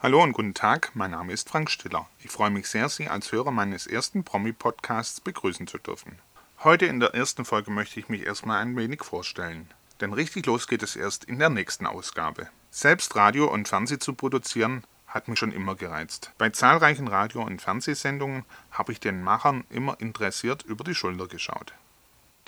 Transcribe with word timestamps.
Hallo 0.00 0.22
und 0.22 0.32
guten 0.32 0.54
Tag, 0.54 0.92
mein 0.94 1.10
Name 1.10 1.32
ist 1.32 1.48
Frank 1.48 1.68
Stiller. 1.68 2.06
Ich 2.20 2.30
freue 2.30 2.50
mich 2.50 2.68
sehr, 2.68 2.88
Sie 2.88 3.08
als 3.08 3.32
Hörer 3.32 3.50
meines 3.50 3.88
ersten 3.88 4.22
Promi-Podcasts 4.22 5.20
begrüßen 5.20 5.66
zu 5.66 5.76
dürfen. 5.78 6.20
Heute 6.62 6.86
in 6.86 7.00
der 7.00 7.16
ersten 7.16 7.44
Folge 7.44 7.72
möchte 7.72 7.98
ich 7.98 8.08
mich 8.08 8.24
erstmal 8.24 8.62
ein 8.62 8.76
wenig 8.76 9.02
vorstellen. 9.02 9.68
Denn 10.00 10.12
richtig 10.12 10.46
los 10.46 10.68
geht 10.68 10.84
es 10.84 10.94
erst 10.94 11.24
in 11.24 11.40
der 11.40 11.50
nächsten 11.50 11.84
Ausgabe. 11.84 12.46
Selbst 12.70 13.16
Radio 13.16 13.52
und 13.52 13.66
Fernseh 13.66 13.98
zu 13.98 14.14
produzieren, 14.14 14.84
hat 15.08 15.26
mich 15.26 15.40
schon 15.40 15.50
immer 15.50 15.74
gereizt. 15.74 16.30
Bei 16.38 16.50
zahlreichen 16.50 17.08
Radio- 17.08 17.42
und 17.42 17.60
Fernsehsendungen 17.60 18.44
habe 18.70 18.92
ich 18.92 19.00
den 19.00 19.24
Machern 19.24 19.64
immer 19.68 20.00
interessiert 20.00 20.62
über 20.62 20.84
die 20.84 20.94
Schulter 20.94 21.26
geschaut. 21.26 21.74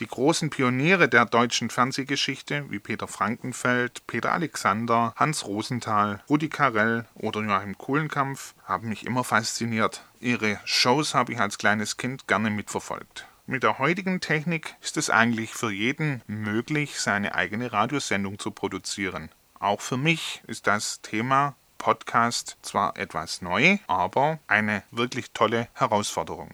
Die 0.01 0.07
großen 0.07 0.49
Pioniere 0.49 1.11
der 1.11 1.27
deutschen 1.27 1.69
Fernsehgeschichte 1.69 2.65
wie 2.71 2.79
Peter 2.79 3.07
Frankenfeld, 3.07 4.07
Peter 4.07 4.33
Alexander, 4.33 5.13
Hans 5.15 5.47
Rosenthal, 5.47 6.23
Rudi 6.27 6.49
Carell 6.49 7.05
oder 7.13 7.43
Joachim 7.43 7.77
Kuhlenkampf 7.77 8.55
haben 8.65 8.89
mich 8.89 9.05
immer 9.05 9.25
fasziniert. 9.25 10.03
Ihre 10.19 10.59
Shows 10.65 11.13
habe 11.13 11.35
ich 11.35 11.39
als 11.39 11.59
kleines 11.59 11.99
Kind 11.99 12.27
gerne 12.27 12.49
mitverfolgt. 12.49 13.27
Mit 13.47 13.63
der 13.63 13.79
heutigen 13.79 14.21
Technik 14.21 14.75
ist 14.81 14.97
es 14.97 15.11
eigentlich 15.11 15.53
für 15.53 15.71
jeden 15.71 16.23
möglich, 16.27 16.99
seine 16.99 17.35
eigene 17.35 17.71
Radiosendung 17.71 18.39
zu 18.39 18.53
produzieren. 18.53 19.29
Auch 19.59 19.83
für 19.83 19.99
mich 19.99 20.41
ist 20.47 20.67
das 20.67 21.03
Thema 21.03 21.57
Podcast 21.77 22.57
zwar 22.63 22.97
etwas 22.97 23.43
neu, 23.43 23.77
aber 23.87 24.39
eine 24.47 24.83
wirklich 24.93 25.33
tolle 25.33 25.69
Herausforderung. 25.75 26.53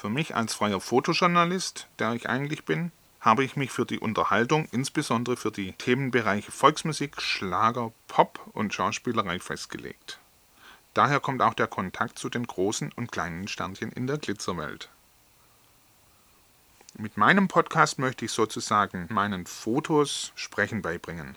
Für 0.00 0.08
mich 0.08 0.34
als 0.34 0.54
freier 0.54 0.80
Fotojournalist, 0.80 1.86
der 1.98 2.14
ich 2.14 2.26
eigentlich 2.26 2.64
bin, 2.64 2.90
habe 3.20 3.44
ich 3.44 3.56
mich 3.56 3.70
für 3.70 3.84
die 3.84 3.98
Unterhaltung, 3.98 4.66
insbesondere 4.72 5.36
für 5.36 5.50
die 5.50 5.74
Themenbereiche 5.74 6.50
Volksmusik, 6.50 7.20
Schlager, 7.20 7.92
Pop 8.08 8.40
und 8.54 8.72
Schauspielerei 8.72 9.40
festgelegt. 9.40 10.18
Daher 10.94 11.20
kommt 11.20 11.42
auch 11.42 11.52
der 11.52 11.66
Kontakt 11.66 12.18
zu 12.18 12.30
den 12.30 12.46
großen 12.46 12.90
und 12.96 13.12
kleinen 13.12 13.46
Sternchen 13.46 13.92
in 13.92 14.06
der 14.06 14.16
Glitzerwelt. 14.16 14.88
Mit 16.96 17.18
meinem 17.18 17.46
Podcast 17.46 17.98
möchte 17.98 18.24
ich 18.24 18.32
sozusagen 18.32 19.06
meinen 19.10 19.44
Fotos 19.44 20.32
Sprechen 20.34 20.80
beibringen. 20.80 21.36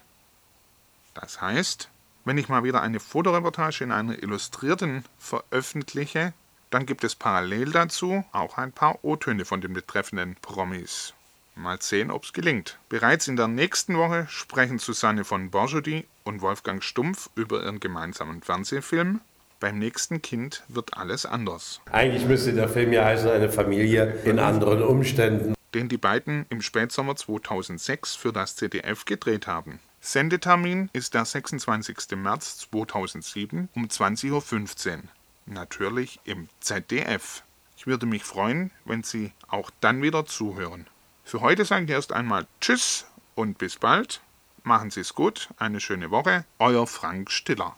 Das 1.15 1.41
heißt, 1.41 1.89
wenn 2.23 2.37
ich 2.37 2.47
mal 2.47 2.63
wieder 2.63 2.81
eine 2.81 3.01
Fotoreportage 3.01 3.83
in 3.83 3.91
einer 3.91 4.23
Illustrierten 4.23 5.03
veröffentliche, 5.17 6.33
dann 6.73 6.85
gibt 6.87 7.03
es 7.03 7.15
parallel 7.15 7.71
dazu 7.71 8.23
auch 8.31 8.57
ein 8.57 8.71
paar 8.71 9.03
O-Töne 9.03 9.45
von 9.45 9.61
den 9.61 9.73
betreffenden 9.73 10.35
Promis. 10.41 11.13
Mal 11.55 11.79
sehen, 11.79 12.09
ob 12.09 12.23
es 12.23 12.33
gelingt. 12.33 12.79
Bereits 12.89 13.27
in 13.27 13.35
der 13.35 13.47
nächsten 13.47 13.95
Woche 13.95 14.25
sprechen 14.27 14.79
Susanne 14.79 15.23
von 15.23 15.51
Borjody 15.51 16.07
und 16.23 16.41
Wolfgang 16.41 16.83
Stumpf 16.83 17.29
über 17.35 17.61
ihren 17.63 17.79
gemeinsamen 17.79 18.41
Fernsehfilm. 18.41 19.21
Beim 19.59 19.77
nächsten 19.77 20.23
Kind 20.23 20.63
wird 20.67 20.97
alles 20.97 21.27
anders. 21.27 21.79
Eigentlich 21.91 22.25
müsste 22.25 22.53
der 22.53 22.67
Film 22.67 22.91
ja 22.91 23.05
heißen, 23.05 23.29
eine 23.29 23.51
Familie 23.51 24.21
in 24.25 24.39
anderen 24.39 24.81
Umständen. 24.81 25.53
Den 25.75 25.89
die 25.89 25.97
beiden 25.97 26.47
im 26.49 26.63
Spätsommer 26.63 27.15
2006 27.15 28.15
für 28.15 28.33
das 28.33 28.55
ZDF 28.55 29.05
gedreht 29.05 29.45
haben. 29.45 29.79
Sendetermin 30.01 30.89
ist 30.91 31.13
der 31.13 31.25
26. 31.25 32.17
März 32.17 32.67
2007 32.71 33.69
um 33.75 33.85
20.15 33.85 34.31
Uhr 34.31 35.03
natürlich 35.45 36.19
im 36.23 36.49
ZDF. 36.59 37.43
Ich 37.77 37.87
würde 37.87 38.05
mich 38.05 38.23
freuen, 38.23 38.71
wenn 38.85 39.03
Sie 39.03 39.33
auch 39.47 39.69
dann 39.81 40.01
wieder 40.01 40.25
zuhören. 40.25 40.87
Für 41.23 41.41
heute 41.41 41.65
sage 41.65 41.85
ich 41.85 41.91
erst 41.91 42.13
einmal 42.13 42.47
Tschüss 42.61 43.05
und 43.35 43.57
bis 43.57 43.77
bald. 43.77 44.21
Machen 44.63 44.91
Sie 44.91 45.01
es 45.01 45.13
gut, 45.13 45.49
eine 45.57 45.79
schöne 45.79 46.11
Woche. 46.11 46.45
Euer 46.59 46.87
Frank 46.87 47.31
Stiller. 47.31 47.75